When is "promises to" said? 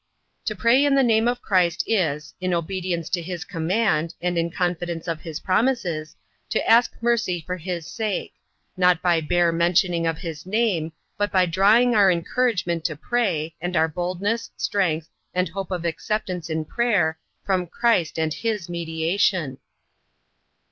5.39-6.67